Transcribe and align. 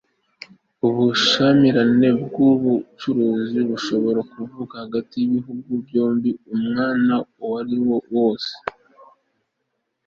ubushyamirane 0.87 2.09
bw'ubucuruzi 2.21 3.59
bushobora 3.69 4.19
kuvuka 4.31 4.73
hagati 4.83 5.13
y'ibihugu 5.17 5.69
byombi 5.85 6.29
umwanya 6.53 7.15
uwariwo 7.41 7.95
wose 8.15 8.53